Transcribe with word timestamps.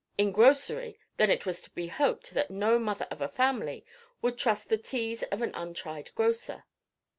If 0.17 0.33
grocery, 0.33 0.99
then 1.17 1.29
it 1.29 1.45
was 1.45 1.61
to 1.61 1.69
be 1.69 1.85
hoped 1.87 2.33
that 2.33 2.49
no 2.49 2.79
mother 2.79 3.05
of 3.11 3.21
a 3.21 3.29
family 3.29 3.85
would 4.19 4.39
trust 4.39 4.67
the 4.69 4.77
teas 4.79 5.21
of 5.21 5.43
an 5.43 5.51
untried 5.53 6.09
grocer. 6.15 6.65